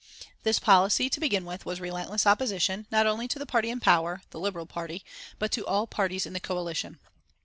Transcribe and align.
This 0.41 0.57
policy, 0.57 1.11
to 1.11 1.19
begin 1.19 1.45
with, 1.45 1.63
was 1.63 1.79
relentless 1.79 2.25
opposition, 2.25 2.87
not 2.89 3.05
only 3.05 3.27
to 3.27 3.37
the 3.37 3.45
party 3.45 3.69
in 3.69 3.79
power, 3.79 4.23
the 4.31 4.39
Liberal 4.39 4.65
Party, 4.65 5.03
but 5.37 5.51
to 5.51 5.63
all 5.67 5.85
parties 5.85 6.25
in 6.25 6.33
the 6.33 6.39
coalition. 6.39 6.97